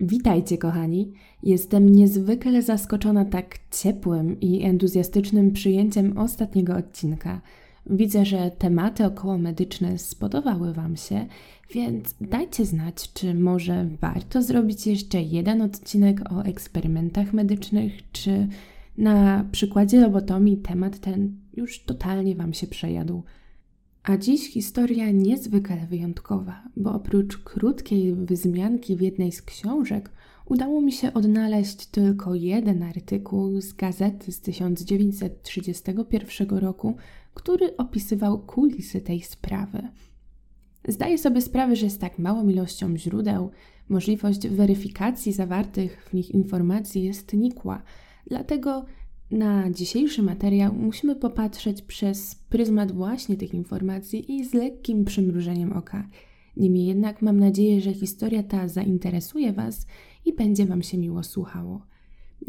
[0.00, 1.12] Witajcie, kochani.
[1.42, 7.40] Jestem niezwykle zaskoczona tak ciepłym i entuzjastycznym przyjęciem ostatniego odcinka.
[7.86, 11.26] Widzę, że tematy około medyczne spodobały Wam się,
[11.74, 18.48] więc dajcie znać, czy może warto zrobić jeszcze jeden odcinek o eksperymentach medycznych, czy
[18.98, 23.22] na przykładzie lobotomii temat ten już totalnie Wam się przejadł.
[24.10, 30.10] A dziś historia niezwykle wyjątkowa, bo oprócz krótkiej wzmianki w jednej z książek,
[30.46, 36.96] udało mi się odnaleźć tylko jeden artykuł z gazety z 1931 roku,
[37.34, 39.88] który opisywał kulisy tej sprawy.
[40.88, 43.50] Zdaję sobie sprawę, że z tak małą ilością źródeł
[43.88, 47.82] możliwość weryfikacji zawartych w nich informacji jest nikła,
[48.26, 48.84] dlatego
[49.30, 56.08] na dzisiejszy materiał musimy popatrzeć przez pryzmat właśnie tych informacji i z lekkim przymrużeniem oka.
[56.56, 59.86] Niemniej jednak mam nadzieję, że historia ta zainteresuje Was
[60.24, 61.86] i będzie Wam się miło słuchało.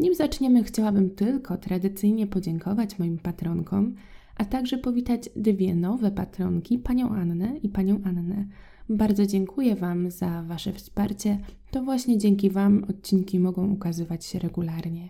[0.00, 3.94] Nim zaczniemy, chciałabym tylko tradycyjnie podziękować moim patronkom,
[4.36, 8.46] a także powitać dwie nowe patronki, panią Annę i panią Annę.
[8.88, 11.38] Bardzo dziękuję Wam za Wasze wsparcie.
[11.70, 15.08] To właśnie dzięki Wam odcinki mogą ukazywać się regularnie.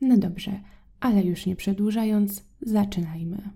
[0.00, 0.60] No dobrze,
[1.02, 3.50] ale już nie przedłużając, zaczynajmy.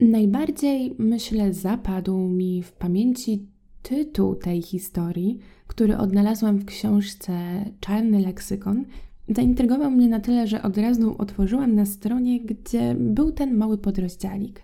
[0.00, 3.46] Najbardziej, myślę, zapadł mi w pamięci
[3.82, 8.84] tytuł tej historii, który odnalazłam w książce Czarny leksykon.
[9.28, 14.62] Zaintrygował mnie na tyle, że od razu otworzyłam na stronie, gdzie był ten mały podrozdziałik.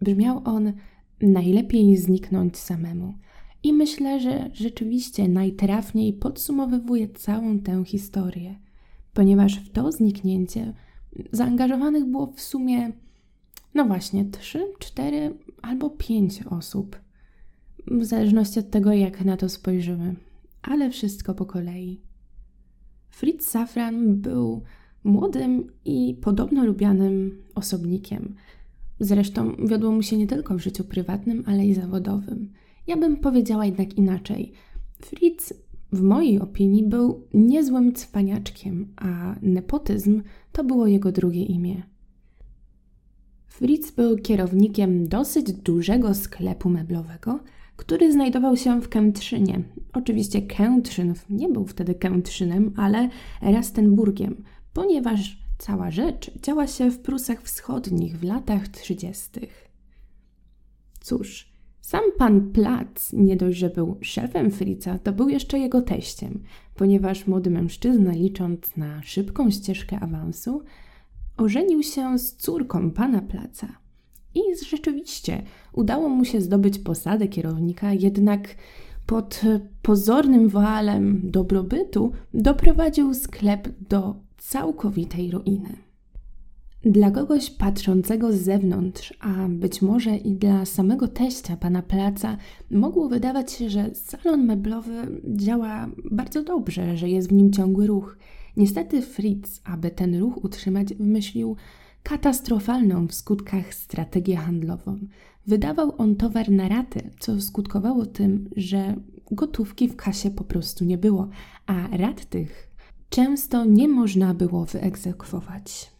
[0.00, 0.72] Brzmiał on
[1.22, 3.14] najlepiej zniknąć samemu.
[3.62, 8.54] I myślę, że rzeczywiście najtrafniej podsumowywuje całą tę historię,
[9.12, 10.74] ponieważ w to zniknięcie
[11.32, 12.92] zaangażowanych było w sumie,
[13.74, 17.00] no właśnie, trzy, cztery albo pięć osób,
[17.86, 20.14] w zależności od tego, jak na to spojrzymy,
[20.62, 22.00] ale wszystko po kolei.
[23.10, 24.62] Fritz Safran był
[25.04, 28.34] młodym i podobno lubianym osobnikiem–
[29.00, 32.52] Zresztą wiodło mu się nie tylko w życiu prywatnym, ale i zawodowym.
[32.86, 34.52] Ja bym powiedziała jednak inaczej.
[35.00, 35.54] Fritz,
[35.92, 40.22] w mojej opinii, był niezłym cwaniaczkiem, a nepotyzm
[40.52, 41.82] to było jego drugie imię.
[43.46, 47.40] Fritz był kierownikiem dosyć dużego sklepu meblowego,
[47.76, 49.62] który znajdował się w Kętrzynie.
[49.92, 53.08] Oczywiście Kętrzyn nie był wtedy Kętrzynem, ale
[53.42, 59.30] Rastenburgiem, ponieważ Cała rzecz działa się w Prusach Wschodnich w latach 30.
[61.00, 66.42] Cóż, sam pan Plac nie dość, że był szefem Fritza, to był jeszcze jego teściem,
[66.74, 70.62] ponieważ młody mężczyzna, licząc na szybką ścieżkę awansu,
[71.36, 73.68] ożenił się z córką pana Placa.
[74.34, 78.48] I rzeczywiście udało mu się zdobyć posadę kierownika, jednak
[79.06, 79.40] pod
[79.82, 85.76] pozornym walem dobrobytu doprowadził sklep do całkowitej ruiny.
[86.84, 92.36] Dla kogoś patrzącego z zewnątrz, a być może i dla samego teścia pana Placa,
[92.70, 98.18] mogło wydawać się, że salon meblowy działa bardzo dobrze, że jest w nim ciągły ruch.
[98.56, 101.56] Niestety Fritz, aby ten ruch utrzymać, wymyślił
[102.02, 104.98] katastrofalną w skutkach strategię handlową.
[105.46, 108.96] Wydawał on towar na raty, co skutkowało tym, że
[109.30, 111.28] gotówki w kasie po prostu nie było,
[111.66, 112.71] a rat tych
[113.12, 115.90] często nie można było wyegzekwować.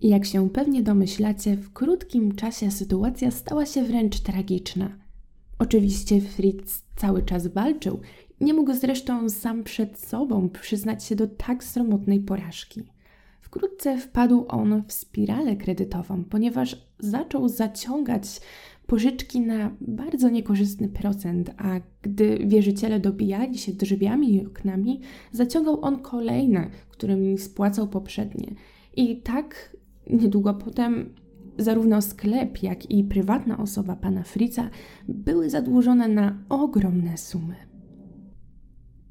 [0.00, 4.90] Jak się pewnie domyślacie, w krótkim czasie sytuacja stała się wręcz tragiczna.
[5.58, 8.00] Oczywiście Fritz cały czas walczył,
[8.40, 12.82] nie mógł zresztą sam przed sobą przyznać się do tak sromotnej porażki.
[13.40, 18.40] Wkrótce wpadł on w spiralę kredytową, ponieważ zaczął zaciągać
[18.86, 25.00] pożyczki na bardzo niekorzystny procent, a gdy wierzyciele dobijali się drzwiami i oknami,
[25.32, 28.54] zaciągał on kolejne, którymi spłacał poprzednie.
[28.96, 29.76] I tak
[30.10, 31.14] niedługo potem
[31.58, 34.70] zarówno sklep, jak i prywatna osoba pana Fritza
[35.08, 37.73] były zadłużone na ogromne sumy.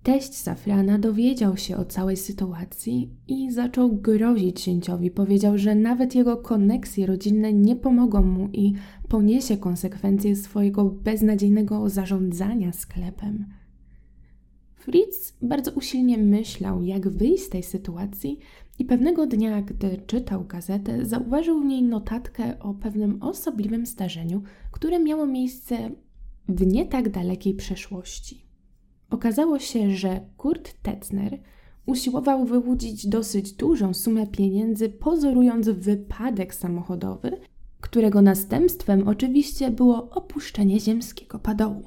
[0.03, 5.11] Teść Safrana dowiedział się o całej sytuacji i zaczął grozić księciowi.
[5.11, 8.73] Powiedział, że nawet jego koneksje rodzinne nie pomogą mu i
[9.09, 13.45] poniesie konsekwencje swojego beznadziejnego zarządzania sklepem.
[14.75, 18.39] Fritz bardzo usilnie myślał, jak wyjść z tej sytuacji,
[18.79, 24.41] i pewnego dnia, gdy czytał gazetę, zauważył w niej notatkę o pewnym osobliwym zdarzeniu,
[24.71, 25.91] które miało miejsce
[26.49, 28.42] w nie tak dalekiej przeszłości.
[29.13, 31.39] Okazało się, że Kurt Tetzner
[31.85, 37.37] usiłował wyłudzić dosyć dużą sumę pieniędzy, pozorując wypadek samochodowy,
[37.81, 41.83] którego następstwem oczywiście było opuszczenie ziemskiego padołu.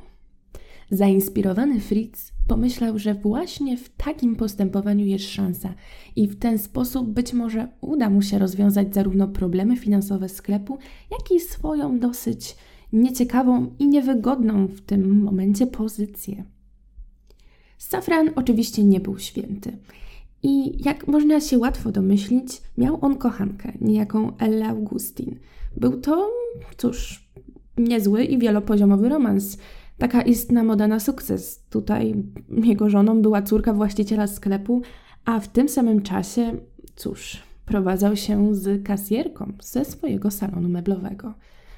[0.90, 5.74] Zainspirowany Fritz pomyślał, że właśnie w takim postępowaniu jest szansa
[6.16, 10.78] i w ten sposób być może uda mu się rozwiązać zarówno problemy finansowe sklepu,
[11.10, 12.56] jak i swoją dosyć
[12.92, 16.55] nieciekawą i niewygodną w tym momencie pozycję.
[17.78, 19.78] Safran oczywiście nie był święty.
[20.42, 25.38] I jak można się łatwo domyślić, miał on kochankę, niejaką Ella Augustin.
[25.76, 26.30] Był to,
[26.76, 27.28] cóż,
[27.78, 29.58] niezły i wielopoziomowy romans.
[29.98, 31.64] Taka istna moda na sukces.
[31.70, 32.14] Tutaj
[32.64, 34.82] jego żoną była córka właściciela sklepu,
[35.24, 36.58] a w tym samym czasie,
[36.96, 41.34] cóż, prowadzał się z kasjerką ze swojego salonu meblowego.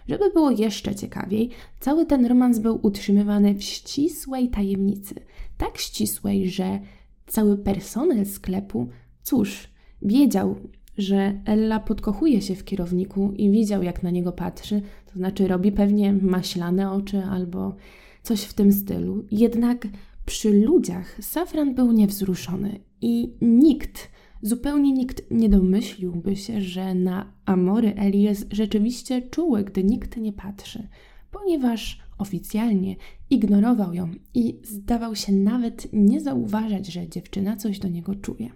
[0.08, 1.50] Żeby było jeszcze ciekawiej,
[1.80, 5.14] cały ten romans był utrzymywany w ścisłej tajemnicy.
[5.58, 6.80] Tak ścisłej, że
[7.26, 8.88] cały personel sklepu,
[9.22, 9.68] cóż,
[10.02, 10.56] wiedział,
[10.98, 14.82] że Ella podkochuje się w kierowniku i widział, jak na niego patrzy,
[15.12, 17.76] to znaczy robi pewnie maślane oczy albo
[18.22, 19.24] coś w tym stylu.
[19.30, 19.88] Jednak
[20.26, 24.08] przy ludziach Safran był niewzruszony i nikt,
[24.42, 30.32] zupełnie nikt nie domyśliłby się, że na Amory Eli jest rzeczywiście czuły, gdy nikt nie
[30.32, 30.88] patrzy,
[31.30, 32.96] ponieważ oficjalnie
[33.30, 38.50] ignorował ją i zdawał się nawet nie zauważać, że dziewczyna coś do niego czuje.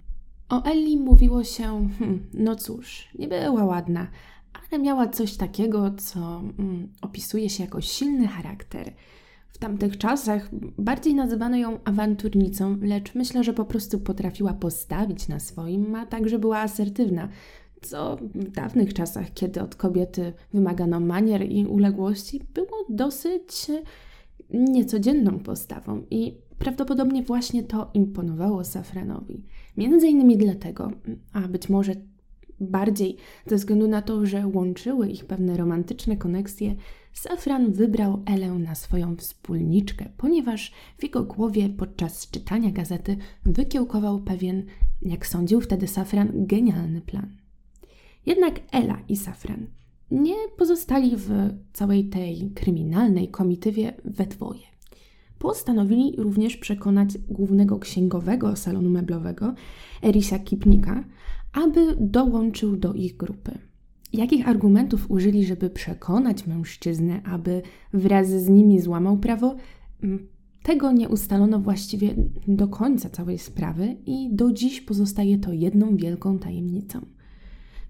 [0.49, 4.07] O Ellie mówiło się, hmm, no cóż, nie była ładna,
[4.53, 8.93] ale miała coś takiego, co mm, opisuje się jako silny charakter.
[9.63, 10.49] Tamtych czasach
[10.79, 16.39] bardziej nazywano ją awanturnicą, lecz myślę, że po prostu potrafiła postawić na swoim, a także
[16.39, 17.29] była asertywna,
[17.83, 23.67] co w dawnych czasach, kiedy od kobiety wymagano manier i uległości, było dosyć
[24.51, 29.43] niecodzienną postawą i prawdopodobnie właśnie to imponowało Safranowi.
[29.77, 30.91] Między innymi dlatego,
[31.33, 31.93] a być może
[32.63, 33.17] bardziej
[33.47, 36.75] ze względu na to, że łączyły ich pewne romantyczne koneksje,
[37.13, 44.67] Safran wybrał Elę na swoją wspólniczkę, ponieważ w jego głowie podczas czytania gazety wykiełkował pewien,
[45.03, 47.37] jak sądził wtedy Safran, genialny plan.
[48.27, 49.67] Jednak Ela i Safran
[50.11, 51.31] nie pozostali w
[51.73, 54.73] całej tej kryminalnej komitywie we dwoje.
[55.39, 59.55] Postanowili również przekonać głównego księgowego salonu meblowego,
[60.03, 61.05] Erisa Kipnika,
[61.53, 63.59] aby dołączył do ich grupy.
[64.13, 67.63] Jakich argumentów użyli, żeby przekonać mężczyznę, aby
[67.93, 69.57] wraz z nimi złamał prawo?
[70.03, 70.27] Mm,
[70.63, 72.15] tego nie ustalono właściwie
[72.49, 77.01] do końca całej sprawy i do dziś pozostaje to jedną wielką tajemnicą.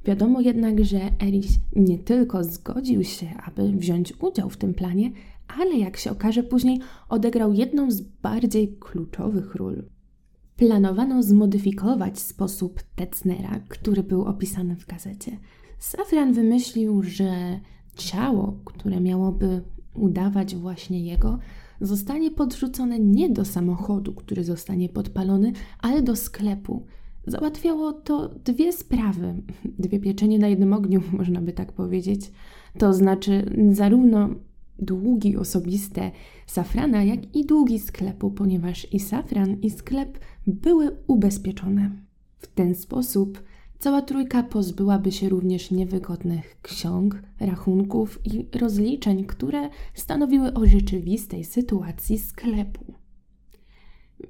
[0.05, 5.11] Wiadomo jednak, że Eris nie tylko zgodził się, aby wziąć udział w tym planie,
[5.59, 9.85] ale jak się okaże później, odegrał jedną z bardziej kluczowych ról.
[10.63, 15.39] Planowano zmodyfikować sposób Tecnera, który był opisany w gazecie.
[15.79, 17.61] Safran wymyślił, że
[17.97, 19.63] ciało, które miałoby
[19.95, 21.39] udawać właśnie jego,
[21.81, 26.87] zostanie podrzucone nie do samochodu, który zostanie podpalony, ale do sklepu,
[27.27, 29.35] Załatwiało to dwie sprawy,
[29.65, 32.31] dwie pieczenie na jednym ogniu, można by tak powiedzieć.
[32.79, 34.29] To znaczy, zarówno
[34.83, 36.11] długi osobiste
[36.47, 41.91] safrana, jak i długi sklepu, ponieważ i safran, i sklep były ubezpieczone.
[42.39, 43.43] W ten sposób
[43.79, 52.19] cała trójka pozbyłaby się również niewygodnych ksiąg, rachunków i rozliczeń, które stanowiły o rzeczywistej sytuacji
[52.19, 52.95] sklepu.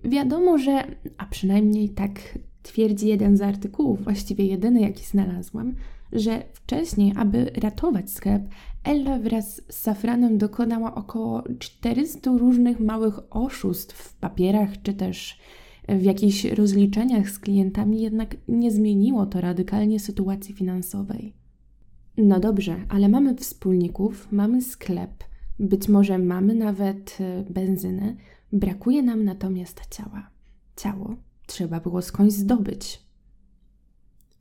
[0.05, 0.85] Wiadomo, że,
[1.19, 5.75] a przynajmniej tak Twierdzi jeden z artykułów, właściwie jedyny jaki znalazłam,
[6.13, 8.43] że wcześniej, aby ratować sklep,
[8.85, 15.39] Ella wraz z Safranem dokonała około 400 różnych małych oszustw w papierach czy też
[15.89, 21.33] w jakichś rozliczeniach z klientami, jednak nie zmieniło to radykalnie sytuacji finansowej.
[22.17, 25.25] No dobrze, ale mamy wspólników, mamy sklep,
[25.59, 28.17] być może mamy nawet e, benzynę,
[28.53, 30.31] brakuje nam natomiast ciała.
[30.77, 31.17] Ciało
[31.47, 33.03] trzeba było skądś zdobyć.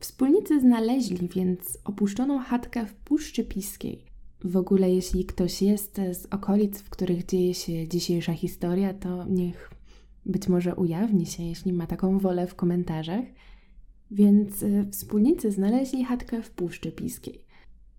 [0.02, 4.06] Wspólnicy znaleźli więc opuszczoną chatkę w Puszczy Piskiej.
[4.44, 9.72] W ogóle, jeśli ktoś jest z okolic, w których dzieje się dzisiejsza historia, to niech
[10.26, 13.26] być może ujawni się, jeśli ma taką wolę w komentarzach.
[14.12, 17.46] Więc y, wspólnicy znaleźli chatkę w Puszczy Piskiej.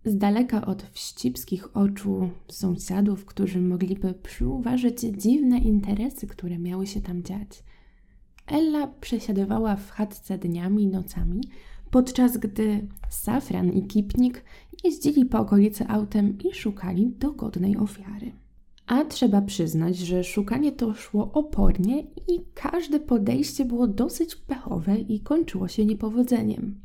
[0.04, 7.23] Z daleka od wścibskich oczu sąsiadów, którzy mogliby przyuważyć dziwne interesy, które miały się tam
[7.23, 7.62] dziać.
[8.47, 11.40] Ella przesiadywała w chatce dniami i nocami,
[11.93, 14.45] podczas gdy Safran i Kipnik
[14.85, 18.33] jeździli po okolicy autem i szukali dogodnej ofiary.
[18.87, 25.21] A trzeba przyznać, że szukanie to szło opornie i każde podejście było dosyć pechowe i
[25.21, 26.81] kończyło się niepowodzeniem.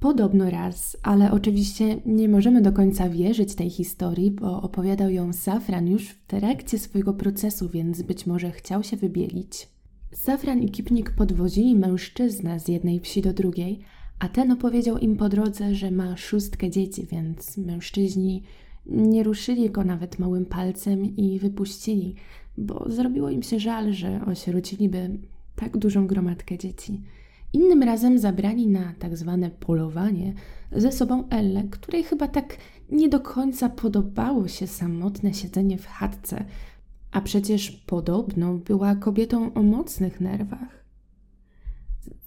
[0.00, 5.88] Podobno raz, ale oczywiście nie możemy do końca wierzyć tej historii, bo opowiadał ją Safran
[5.88, 9.68] już w trakcie swojego procesu, więc być może chciał się wybielić.
[10.12, 13.80] Safran i Kipnik podwozili mężczyznę z jednej wsi do drugiej,
[14.18, 18.42] a ten opowiedział im po drodze, że ma szóstkę dzieci, więc mężczyźni
[18.86, 22.14] nie ruszyli go nawet małym palcem i wypuścili,
[22.58, 25.18] bo zrobiło im się żal, że osierociliby
[25.56, 27.00] tak dużą gromadkę dzieci.
[27.52, 30.34] Innym razem zabrali na tak zwane polowanie
[30.72, 32.56] ze sobą Ellę, której chyba tak
[32.90, 36.44] nie do końca podobało się samotne siedzenie w chatce,
[37.10, 40.81] a przecież podobno była kobietą o mocnych nerwach.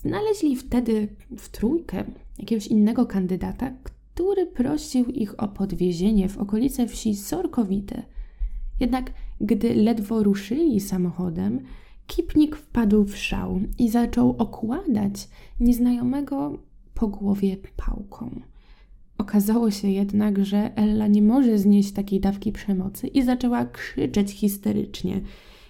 [0.05, 1.07] Znaleźli wtedy
[1.37, 2.03] w trójkę
[2.39, 8.03] jakiegoś innego kandydata, który prosił ich o podwiezienie w okolice wsi Sorkowite.
[8.79, 11.59] Jednak gdy ledwo ruszyli samochodem,
[12.07, 16.57] Kipnik wpadł w szał i zaczął okładać nieznajomego
[16.93, 18.41] po głowie pałką.
[19.17, 25.21] Okazało się jednak, że Ella nie może znieść takiej dawki przemocy i zaczęła krzyczeć histerycznie.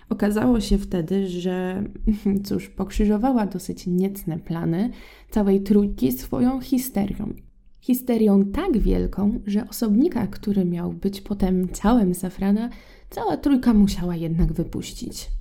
[0.10, 1.84] Okazało się wtedy, że
[2.46, 4.90] cóż, pokrzyżowała dosyć niecne plany
[5.30, 7.34] całej trójki swoją histerią.
[7.82, 12.70] Histerią tak wielką, że osobnika, który miał być potem ciałem Safrana,
[13.10, 15.32] cała trójka musiała jednak wypuścić.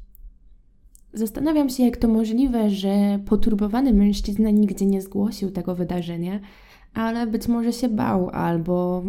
[1.12, 6.40] Zastanawiam się, jak to możliwe, że poturbowany mężczyzna nigdzie nie zgłosił tego wydarzenia,
[6.94, 9.04] ale być może się bał, albo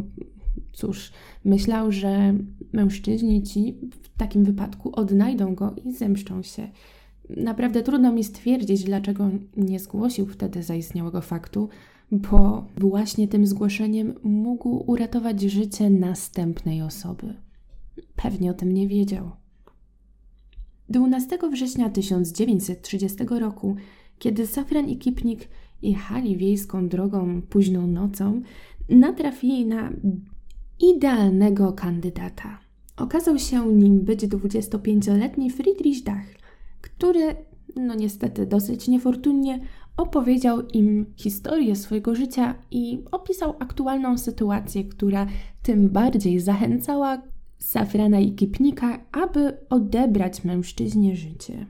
[0.75, 1.11] cóż,
[1.45, 2.33] myślał, że
[2.73, 6.69] mężczyźni ci w takim wypadku odnajdą go i zemszczą się.
[7.29, 11.69] Naprawdę trudno mi stwierdzić, dlaczego nie zgłosił wtedy zaistniałego faktu,
[12.11, 17.33] bo właśnie tym zgłoszeniem mógł uratować życie następnej osoby.
[18.15, 19.31] Pewnie o tym nie wiedział.
[20.89, 23.75] 12 września 1930 roku,
[24.19, 25.49] kiedy Safran i Kipnik
[25.81, 28.41] jechali wiejską drogą późną nocą,
[28.89, 29.91] natrafili na
[30.79, 32.59] idealnego kandydata.
[32.97, 36.25] Okazał się nim być 25-letni Friedrich Dach,
[36.81, 37.35] który,
[37.75, 39.59] no niestety dosyć niefortunnie,
[39.97, 45.27] opowiedział im historię swojego życia i opisał aktualną sytuację, która
[45.63, 47.21] tym bardziej zachęcała
[47.57, 51.65] Safrana i Kipnika, aby odebrać mężczyźnie życie.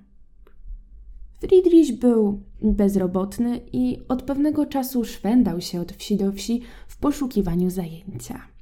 [1.39, 7.69] Friedrich był bezrobotny i od pewnego czasu szwendał się od wsi do wsi w poszukiwaniu
[7.69, 8.54] zajęcia.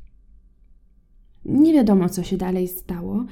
[1.46, 3.26] Nie wiadomo, co się dalej stało,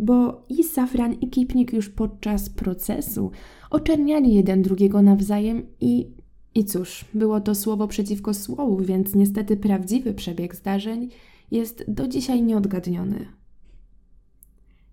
[0.00, 3.30] bo i Safran i Kipnik już podczas procesu
[3.70, 6.10] oczerniali jeden drugiego nawzajem i,
[6.54, 11.08] i cóż, było to słowo przeciwko słowu, więc niestety prawdziwy przebieg zdarzeń
[11.50, 13.26] jest do dzisiaj nieodgadniony.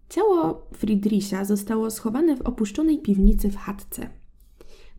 [0.10, 4.10] Ciało Friedricha zostało schowane w opuszczonej piwnicy w chatce.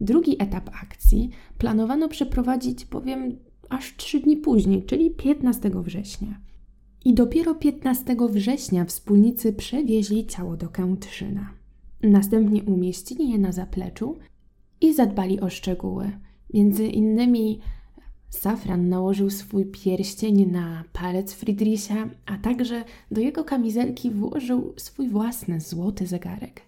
[0.01, 6.41] Drugi etap akcji planowano przeprowadzić bowiem aż trzy dni później, czyli 15 września.
[7.05, 11.51] I dopiero 15 września wspólnicy przewieźli ciało do Kętrzyna.
[12.03, 14.19] Następnie umieścili je na zapleczu
[14.81, 16.11] i zadbali o szczegóły.
[16.55, 17.61] Między innymi
[18.31, 25.61] Safran nałożył swój pierścień na palec Friedricha, a także do jego kamizelki włożył swój własny
[25.61, 26.63] złoty zegarek.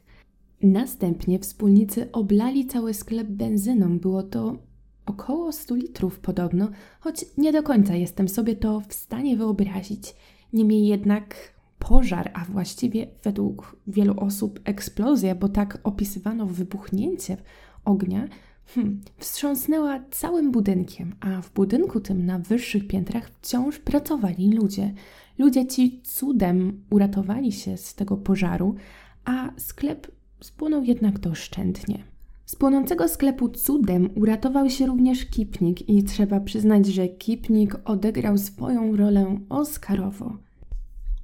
[0.63, 3.99] Następnie wspólnicy oblali cały sklep benzyną.
[3.99, 4.57] Było to
[5.07, 6.69] około 100 litrów podobno,
[7.01, 10.15] choć nie do końca jestem sobie to w stanie wyobrazić.
[10.53, 17.37] Niemniej jednak pożar, a właściwie według wielu osób eksplozja, bo tak opisywano wybuchnięcie
[17.85, 18.29] ognia,
[18.67, 24.95] hmm, wstrząsnęła całym budynkiem, a w budynku tym na wyższych piętrach wciąż pracowali ludzie.
[25.39, 28.75] Ludzie ci cudem uratowali się z tego pożaru,
[29.25, 32.14] a sklep spłonął jednak doszczętnie.
[32.47, 38.97] Z płonącego sklepu cudem uratował się również Kipnik i trzeba przyznać, że Kipnik odegrał swoją
[38.97, 40.37] rolę Oscarowo.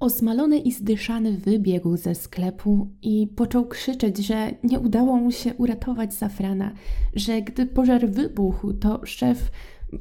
[0.00, 6.14] Osmalony i zdyszany wybiegł ze sklepu i począł krzyczeć, że nie udało mu się uratować
[6.14, 6.72] Safrana,
[7.14, 9.50] że gdy pożar wybuchł, to szef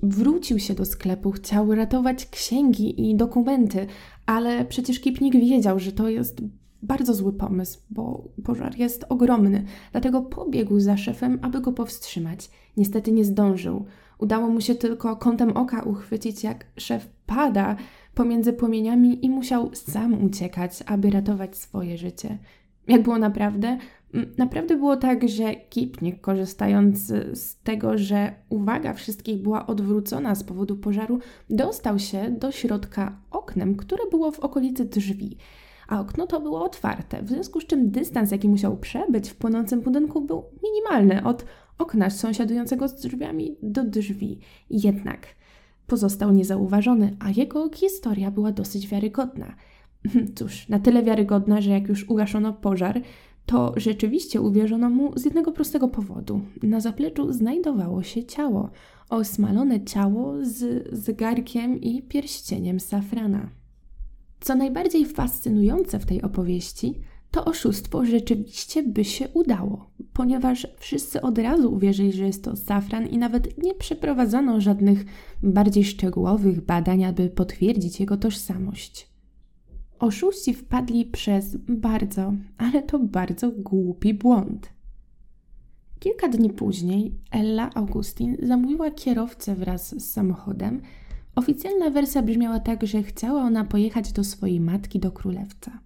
[0.04, 3.88] wrócił się do sklepu, chciał ratować księgi i dokumenty,
[4.26, 6.42] ale przecież Kipnik wiedział, że to jest
[6.82, 12.50] bardzo zły pomysł, bo pożar jest ogromny, dlatego pobiegł za szefem, aby go powstrzymać.
[12.78, 13.86] Niestety nie zdążył.
[14.18, 17.76] Udało mu się tylko kątem oka uchwycić, jak szef pada
[18.16, 22.38] pomiędzy płomieniami i musiał sam uciekać, aby ratować swoje życie.
[22.88, 23.78] Jak było naprawdę?
[24.14, 27.00] Mm, naprawdę było tak, że Kipnik, korzystając
[27.34, 31.20] z tego, że uwaga wszystkich była odwrócona z powodu pożaru,
[31.50, 35.38] dostał się do środka oknem, które było w okolicy drzwi.
[35.90, 39.82] A okno to było otwarte, w związku z czym dystans, jaki musiał przebyć w płonącym
[39.82, 41.46] budynku, był minimalny od
[41.78, 44.40] okna sąsiadującego z drzwiami do drzwi.
[44.70, 45.28] Jednak
[45.88, 49.56] pozostał niezauważony, a jego historia była dosyć wiarygodna.
[50.36, 53.02] Cóż, na tyle wiarygodna, że jak już ugaszono pożar,
[53.46, 56.42] to rzeczywiście uwierzono mu z jednego prostego powodu.
[56.64, 58.70] Na zapleczu znajdowało się ciało,
[59.10, 63.59] osmalone ciało z zegarkiem i pierścieniem safrana.
[64.40, 66.96] Co najbardziej fascynujące w tej opowieści,
[67.32, 73.08] to oszustwo rzeczywiście by się udało, ponieważ wszyscy od razu uwierzyli, że jest to safran
[73.08, 75.06] i nawet nie przeprowadzono żadnych
[75.44, 79.10] bardziej szczegółowych badań, aby potwierdzić jego tożsamość.
[80.00, 84.70] Oszuści wpadli przez bardzo, ale to bardzo głupi błąd.
[86.00, 90.82] Kilka dni później Ella Augustin zamówiła kierowcę wraz z samochodem.
[91.40, 95.80] Oficjalna wersja brzmiała tak, że chciała ona pojechać do swojej matki do królewca.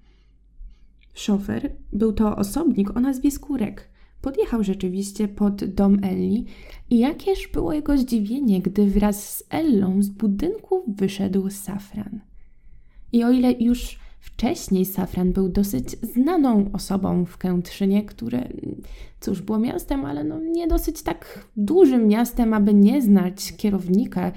[1.13, 3.89] Szofer był to osobnik o nazwisku Rek.
[4.21, 6.45] Podjechał rzeczywiście pod dom Elli
[6.89, 12.19] i jakież było jego zdziwienie, gdy wraz z Ellą z budynku wyszedł Safran.
[13.11, 18.49] I o ile już wcześniej Safran był dosyć znaną osobą w Kętrzynie, które,
[19.19, 24.31] cóż, było miastem, ale no nie dosyć tak dużym miastem, aby nie znać kierownika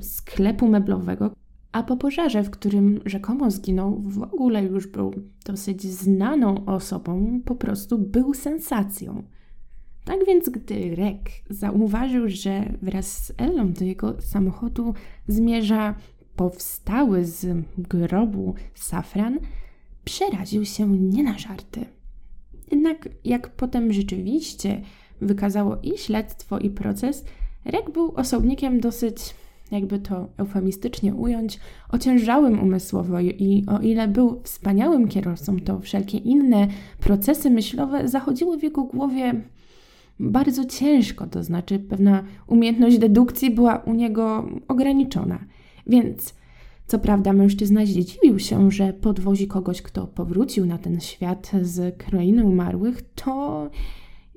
[0.00, 1.30] sklepu meblowego,
[1.72, 5.14] a po pożarze, w którym rzekomo zginął, w ogóle już był
[5.44, 9.22] dosyć znaną osobą, po prostu był sensacją.
[10.04, 14.94] Tak więc, gdy Rek zauważył, że wraz z Ellą do jego samochodu
[15.28, 15.94] zmierza
[16.36, 17.46] powstały z
[17.78, 19.38] grobu safran,
[20.04, 21.86] przeraził się nie na żarty.
[22.70, 24.82] Jednak, jak potem rzeczywiście
[25.20, 27.24] wykazało i śledztwo, i proces,
[27.64, 29.34] Rek był osobnikiem dosyć
[29.70, 36.68] jakby to eufemistycznie ująć, ociężałym umysłowo i o ile był wspaniałym kierowcą, to wszelkie inne
[37.00, 39.34] procesy myślowe zachodziły w jego głowie
[40.20, 45.38] bardzo ciężko, to znaczy pewna umiejętność dedukcji była u niego ograniczona.
[45.86, 46.34] Więc
[46.86, 52.44] co prawda mężczyzna zdziwił się, że podwozi kogoś, kto powrócił na ten świat z krainy
[52.44, 53.70] umarłych, to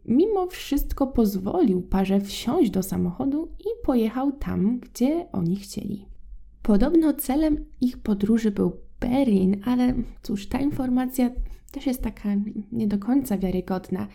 [0.07, 6.05] mimo wszystko pozwolił parze wsiąść do samochodu i pojechał tam, gdzie oni chcieli.
[6.61, 11.29] Podobno celem ich podróży był Berlin, ale cóż, ta informacja
[11.71, 12.29] też jest taka
[12.71, 14.07] nie do końca wiarygodna.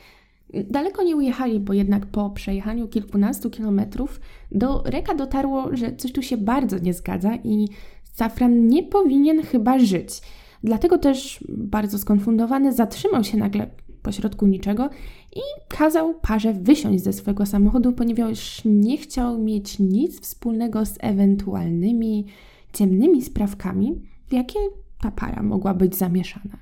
[0.70, 6.22] Daleko nie ujechali, bo jednak po przejechaniu kilkunastu kilometrów do Reka dotarło, że coś tu
[6.22, 7.68] się bardzo nie zgadza i
[8.02, 10.20] Safran nie powinien chyba żyć.
[10.64, 13.70] Dlatego też bardzo skonfundowany zatrzymał się nagle
[14.02, 14.90] pośrodku niczego
[15.36, 22.26] i kazał parze wysiąść ze swojego samochodu, ponieważ nie chciał mieć nic wspólnego z ewentualnymi
[22.72, 24.58] ciemnymi sprawkami, w jakie
[25.00, 26.58] ta para mogła być zamieszana.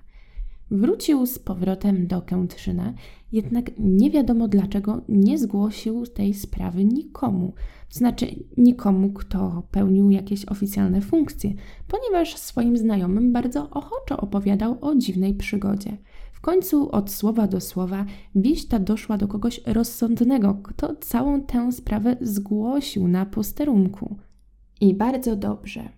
[0.71, 2.95] Wrócił z powrotem do Kętrzyna,
[3.33, 7.53] jednak nie wiadomo dlaczego nie zgłosił tej sprawy nikomu,
[7.91, 8.27] znaczy
[8.57, 11.53] nikomu, kto pełnił jakieś oficjalne funkcje,
[11.89, 15.97] ponieważ swoim znajomym bardzo ochoczo opowiadał o dziwnej przygodzie.
[16.41, 21.73] W końcu od słowa do słowa wieść ta doszła do kogoś rozsądnego, kto całą tę
[21.73, 24.17] sprawę zgłosił na posterunku.
[24.81, 25.89] I bardzo dobrze.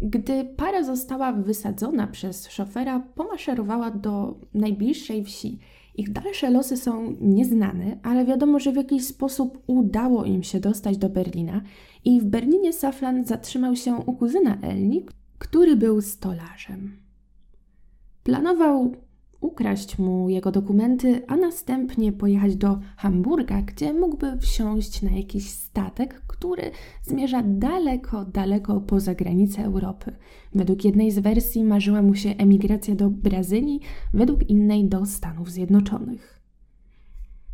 [0.00, 5.58] Gdy para została wysadzona przez szofera, pomaszerowała do najbliższej wsi.
[5.94, 10.96] Ich dalsze losy są nieznane, ale wiadomo, że w jakiś sposób udało im się dostać
[10.96, 11.62] do Berlina
[12.04, 15.06] i w Berlinie Safran zatrzymał się u kuzyna Elni,
[15.38, 17.03] który był stolarzem.
[18.24, 18.92] Planował
[19.40, 26.22] ukraść mu jego dokumenty, a następnie pojechać do Hamburga, gdzie mógłby wsiąść na jakiś statek,
[26.26, 26.70] który
[27.02, 30.16] zmierza daleko, daleko poza granice Europy.
[30.54, 33.80] Według jednej z wersji marzyła mu się emigracja do Brazylii,
[34.14, 36.40] według innej do Stanów Zjednoczonych.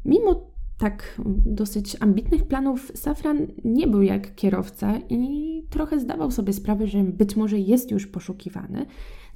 [0.04, 0.49] Mimo
[0.81, 7.05] tak dosyć ambitnych planów, Safran nie był jak kierowca i trochę zdawał sobie sprawę, że
[7.05, 8.87] być może jest już poszukiwany.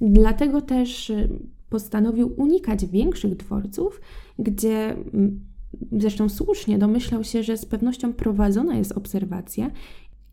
[0.01, 1.11] Dlatego też
[1.69, 4.01] postanowił unikać większych dworców,
[4.39, 5.39] gdzie mm,
[5.91, 9.71] zresztą słusznie domyślał się, że z pewnością prowadzona jest obserwacja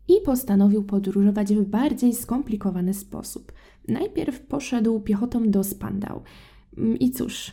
[0.07, 3.51] i postanowił podróżować w bardziej skomplikowany sposób.
[3.87, 6.21] Najpierw poszedł piechotą do Spandau.
[6.77, 7.51] Mm, I cóż,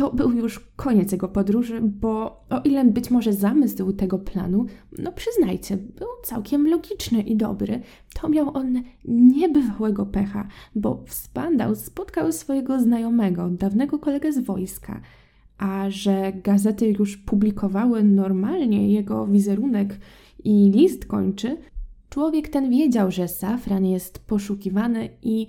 [0.00, 4.66] to był już koniec jego podróży, bo o ile być może zamysł tego planu,
[4.98, 7.80] no przyznajcie, był całkiem logiczny i dobry,
[8.14, 15.00] to miał on niebywałego pecha, bo w Spandau spotkał swojego znajomego, dawnego kolegę z wojska,
[15.58, 19.98] a że gazety już publikowały normalnie jego wizerunek
[20.44, 21.56] i list kończy,
[22.10, 25.46] człowiek ten wiedział, że Safran jest poszukiwany i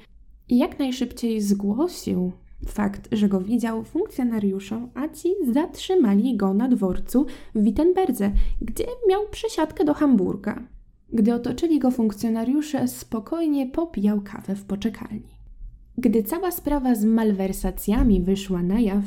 [0.50, 2.32] jak najszybciej zgłosił
[2.68, 9.22] fakt, że go widział funkcjonariuszom, a ci zatrzymali go na dworcu w Wittenberdze, gdzie miał
[9.32, 10.64] przesiadkę do Hamburga.
[11.14, 15.42] Gdy otoczyli go funkcjonariusze, spokojnie popijał kawę w poczekalni.
[15.98, 19.04] Gdy cała sprawa z malwersacjami wyszła na jaw,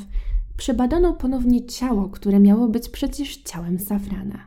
[0.57, 4.39] przebadano ponownie ciało, które miało być przecież ciałem Safrana.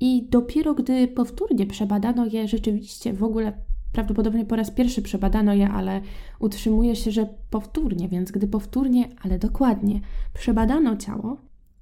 [0.00, 3.52] I dopiero gdy powtórnie przebadano je rzeczywiście w ogóle
[3.92, 6.00] prawdopodobnie po raz pierwszy przebadano je, ale
[6.40, 10.00] utrzymuje się, że powtórnie, więc gdy powtórnie, ale dokładnie
[10.34, 11.36] przebadano ciało,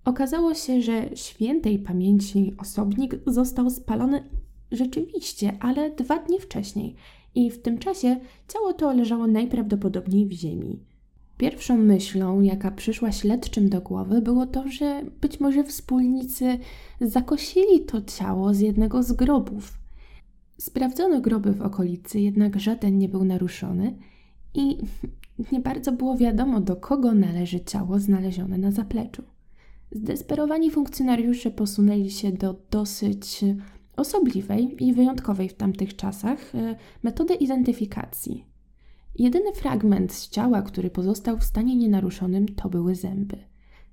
[0.04, 4.24] okazało się, że świętej pamięci osobnik został spalony
[4.72, 6.94] rzeczywiście, ale dwa dni wcześniej
[7.34, 8.16] i w tym czasie
[8.48, 10.80] ciało to leżało najprawdopodobniej w ziemi.
[11.36, 16.58] Pierwszą myślą, jaka przyszła śledczym do głowy, było to, że być może wspólnicy
[17.00, 19.85] zakosili to ciało z jednego z grobów.
[20.58, 23.96] Sprawdzono groby w okolicy, jednak żaden nie był naruszony
[24.54, 24.78] i
[25.52, 29.22] nie bardzo było wiadomo, do kogo należy ciało znalezione na zapleczu.
[29.90, 33.44] Zdesperowani funkcjonariusze posunęli się do dosyć
[33.96, 38.44] osobliwej i wyjątkowej w tamtych czasach e, metody identyfikacji.
[39.18, 43.36] Jedyny fragment z ciała, który pozostał w stanie nienaruszonym, to były zęby.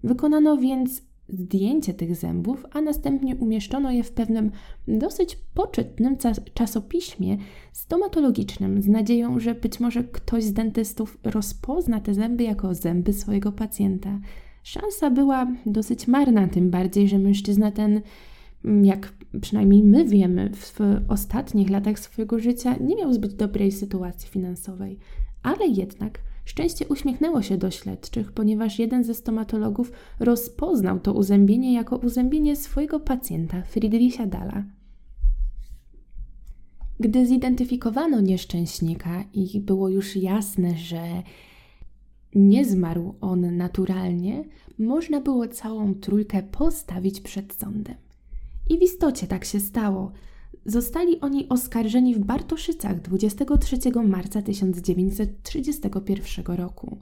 [0.04, 1.02] Wykonano więc
[1.34, 4.52] zdjęcie tych zębów, a następnie umieszczono je w pewnym
[4.88, 6.18] dosyć poczytnym
[6.54, 7.38] czasopiśmie
[7.72, 13.52] stomatologicznym z nadzieją, że być może ktoś z dentystów rozpozna te zęby jako zęby swojego
[13.52, 14.20] pacjenta.
[14.64, 18.02] Szansa była dosyć marna, tym bardziej, że mężczyzna ten,
[18.84, 25.00] jak przynajmniej my wiemy, w ostatnich latach swojego życia nie miał zbyt dobrej sytuacji finansowej,
[25.44, 31.98] ale jednak Szczęście uśmiechnęło się do śledczych, ponieważ jeden ze stomatologów rozpoznał to uzębienie jako
[31.98, 34.64] uzębienie swojego pacjenta, Friedricha Dala.
[37.00, 41.02] Gdy zidentyfikowano nieszczęśnika i było już jasne, że
[42.36, 44.44] nie zmarł on naturalnie,
[44.80, 47.96] można było całą trójkę postawić przed sądem.
[48.70, 50.12] I w istocie tak się stało.
[50.66, 56.98] Zostali oni oskarżeni w Bartoszycach 23 marca 1931 roku.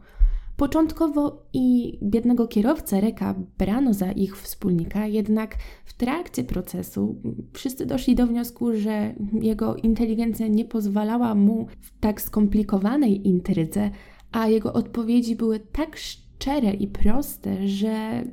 [0.58, 7.16] Początkowo i biednego kierowcę Reka brano za ich wspólnika, jednak w trakcie procesu
[7.54, 13.90] wszyscy doszli do wniosku, że jego inteligencja nie pozwalała mu w tak skomplikowanej intrydze,
[14.32, 18.24] a jego odpowiedzi były tak szczere i proste, że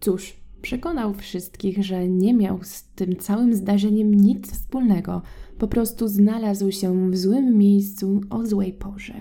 [0.00, 5.22] cóż, Przekonał wszystkich, że nie miał z tym całym zdarzeniem nic wspólnego,
[5.58, 9.20] po prostu znalazł się w złym miejscu o złej porze.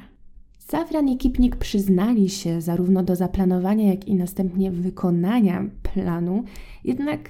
[0.60, 6.44] Safran i Kipnik przyznali się zarówno do zaplanowania, jak i następnie wykonania planu,
[6.84, 7.30] jednak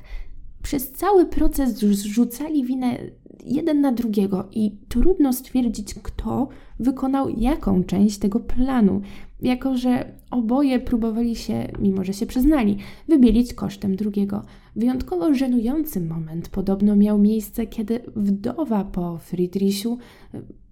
[0.63, 2.98] przez cały proces rzucali winę
[3.45, 6.48] jeden na drugiego i trudno stwierdzić, kto
[6.80, 9.02] wykonał jaką część tego planu,
[9.41, 14.43] jako że oboje próbowali się, mimo że się przyznali, wybielić kosztem drugiego.
[14.76, 19.98] Wyjątkowo żenujący moment podobno miał miejsce, kiedy wdowa po Friedrichu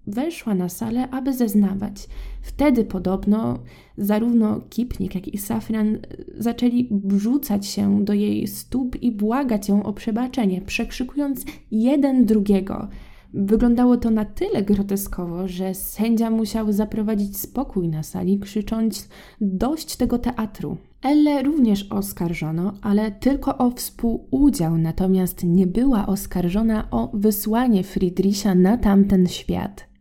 [0.07, 2.07] weszła na salę, aby zeznawać.
[2.41, 3.59] Wtedy podobno
[3.97, 5.97] zarówno Kipnik, jak i Safran
[6.37, 12.87] zaczęli rzucać się do jej stóp i błagać ją o przebaczenie, przekrzykując jeden drugiego.
[13.33, 19.09] Wyglądało to na tyle groteskowo, że sędzia musiał zaprowadzić spokój na sali, krzycząc
[19.41, 20.77] dość tego teatru.
[21.03, 28.77] Elle również oskarżono, ale tylko o współudział, natomiast nie była oskarżona o wysłanie Friedricha na
[28.77, 29.92] tamten świat.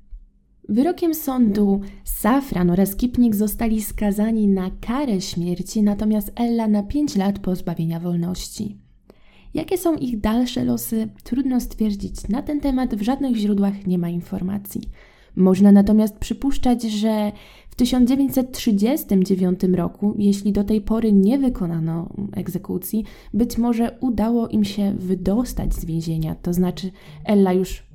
[0.68, 7.38] Wyrokiem sądu Safran oraz Kipnik zostali skazani na karę śmierci, natomiast Ella na 5 lat
[7.38, 8.76] pozbawienia wolności.
[9.54, 12.28] Jakie są ich dalsze losy, trudno stwierdzić.
[12.28, 14.82] Na ten temat w żadnych źródłach nie ma informacji.
[15.36, 17.32] Można natomiast przypuszczać, że
[17.70, 24.94] w 1939 roku, jeśli do tej pory nie wykonano egzekucji, być może udało im się
[24.98, 26.90] wydostać z więzienia, to znaczy
[27.24, 27.91] Ella już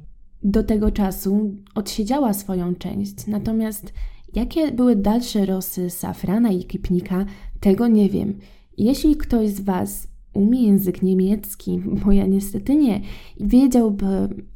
[0.47, 3.93] do tego czasu odsiedziała swoją część, natomiast
[4.35, 7.25] jakie były dalsze losy Safrana i Kipnika,
[7.59, 8.37] tego nie wiem.
[8.77, 13.01] Jeśli ktoś z Was umie język niemiecki, bo ja niestety nie,
[13.39, 14.05] wiedziałby,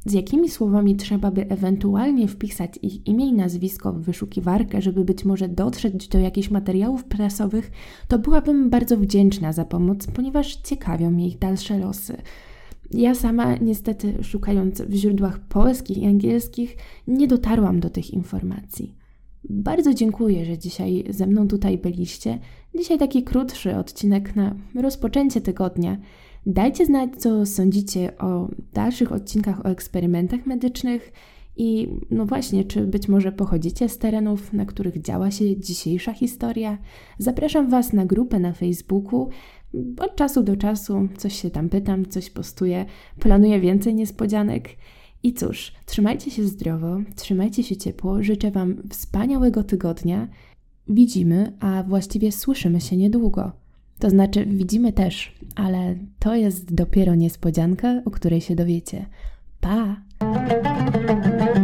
[0.04, 5.24] z jakimi słowami trzeba by ewentualnie wpisać ich imię i nazwisko w wyszukiwarkę, żeby być
[5.24, 7.70] może dotrzeć do jakichś materiałów prasowych,
[8.08, 12.16] to byłabym bardzo wdzięczna za pomoc, ponieważ ciekawią mnie ich dalsze losy.
[12.92, 16.76] Ja sama, niestety, szukając w źródłach polskich i angielskich,
[17.06, 18.94] nie dotarłam do tych informacji.
[19.44, 22.38] Bardzo dziękuję, że dzisiaj ze mną tutaj byliście.
[22.78, 25.96] Dzisiaj taki krótszy odcinek na rozpoczęcie tygodnia.
[26.46, 31.12] Dajcie znać, co sądzicie o dalszych odcinkach o eksperymentach medycznych
[31.56, 36.78] I no właśnie, czy być może pochodzicie z terenów, na których działa się dzisiejsza historia?
[37.18, 39.28] Zapraszam Was na grupę na Facebooku.
[39.98, 42.84] Od czasu do czasu coś się tam pytam, coś postuję,
[43.20, 44.68] planuję więcej niespodzianek.
[45.22, 50.28] I cóż, trzymajcie się zdrowo, trzymajcie się ciepło, życzę Wam wspaniałego tygodnia.
[50.88, 53.52] Widzimy, a właściwie słyszymy się niedługo.
[53.98, 59.06] To znaczy, widzimy też, ale to jest dopiero niespodzianka, o której się dowiecie.
[59.60, 59.96] Pa!
[60.92, 61.61] Thank you.